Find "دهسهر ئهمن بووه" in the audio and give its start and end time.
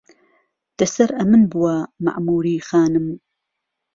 0.77-1.75